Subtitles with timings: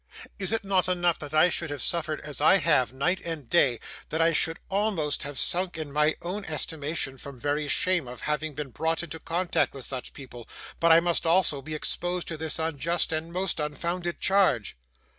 [0.39, 3.79] Is it not enough that I should have suffered as I have, night and day;
[4.09, 8.55] that I should almost have sunk in my own estimation from very shame of having
[8.55, 12.57] been brought into contact with such people; but must I also be exposed to this
[12.57, 14.75] unjust and most unfounded charge!